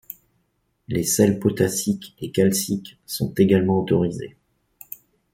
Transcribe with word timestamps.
Les 0.87 1.03
sels 1.03 1.37
potassiques 1.39 2.15
et 2.19 2.31
calciques 2.31 2.97
sont 3.05 3.31
également 3.35 3.77
autorisés. 3.79 4.35